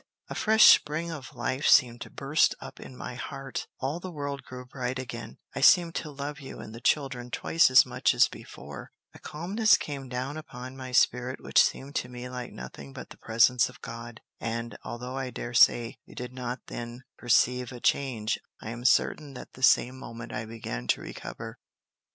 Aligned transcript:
A 0.29 0.33
fresh 0.33 0.65
spring 0.65 1.11
of 1.11 1.35
life 1.35 1.67
seemed 1.67 2.01
to 2.01 2.09
burst 2.09 2.55
up 2.59 2.79
in 2.79 2.97
my 2.97 3.13
heart; 3.13 3.67
all 3.79 3.99
the 3.99 4.09
world 4.09 4.41
grew 4.41 4.65
bright 4.65 4.97
again: 4.97 5.37
I 5.53 5.61
seemed 5.61 5.93
to 6.01 6.09
love 6.09 6.39
you 6.39 6.59
and 6.59 6.73
the 6.73 6.81
children 6.81 7.29
twice 7.29 7.69
as 7.69 7.85
much 7.85 8.15
as 8.15 8.27
before; 8.27 8.89
a 9.13 9.19
calmness 9.19 9.77
came 9.77 10.09
down 10.09 10.37
upon 10.37 10.75
my 10.75 10.91
spirit 10.91 11.39
which 11.39 11.61
seemed 11.61 11.93
to 11.97 12.09
me 12.09 12.29
like 12.29 12.51
nothing 12.51 12.93
but 12.93 13.11
the 13.11 13.17
presence 13.17 13.69
of 13.69 13.79
God; 13.83 14.21
and, 14.39 14.75
although 14.83 15.19
I 15.19 15.29
dare 15.29 15.53
say 15.53 15.99
you 16.07 16.15
did 16.15 16.33
not 16.33 16.61
then 16.65 17.03
perceive 17.19 17.71
a 17.71 17.79
change, 17.79 18.39
I 18.59 18.71
am 18.71 18.85
certain 18.85 19.35
that 19.35 19.53
the 19.53 19.61
same 19.61 19.99
moment 19.99 20.33
I 20.33 20.45
began 20.45 20.87
to 20.87 21.01
recover." 21.01 21.59